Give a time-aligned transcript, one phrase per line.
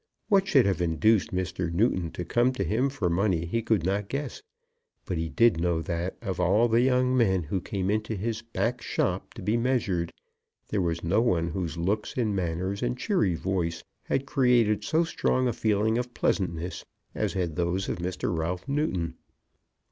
[0.29, 1.71] What should have induced Mr.
[1.71, 4.41] Newton to come to him for money he could not guess;
[5.05, 8.81] but he did know that, of all the young men who came into his back
[8.81, 10.11] shop to be measured,
[10.69, 15.47] there was no one whose looks and manners and cheery voice had created so strong
[15.47, 16.83] a feeling of pleasantness
[17.13, 18.35] as had those of Mr.
[18.35, 19.13] Ralph Newton.